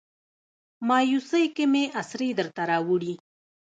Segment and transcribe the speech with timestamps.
[0.87, 3.13] مایوسۍ کې مې اسرې درته راوړي